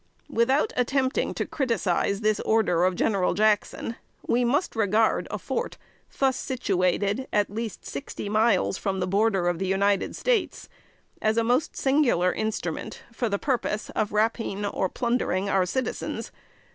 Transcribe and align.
"Without 0.31 0.73
attempting 0.75 1.31
to 1.35 1.45
criticise 1.45 2.21
this 2.21 2.39
order 2.39 2.85
of 2.85 2.95
General 2.95 3.35
Jackson, 3.35 3.97
we 4.25 4.43
must 4.43 4.75
regard 4.75 5.27
a 5.29 5.37
fort 5.37 5.77
thus 6.17 6.35
situated, 6.37 7.27
at 7.31 7.51
least 7.51 7.85
sixty 7.85 8.27
miles 8.27 8.79
from 8.79 8.99
the 8.99 9.05
border 9.05 9.47
of 9.47 9.59
the 9.59 9.67
United 9.67 10.15
States, 10.15 10.67
as 11.21 11.37
a 11.37 11.43
most 11.43 11.77
singular 11.77 12.33
instrument 12.33 13.03
for 13.13 13.29
the 13.29 13.37
purpose 13.37 13.91
of 13.91 14.11
"rapine," 14.11 14.65
or 14.65 14.89
plundering 14.89 15.49
our 15.51 15.67
citizens. 15.67 16.31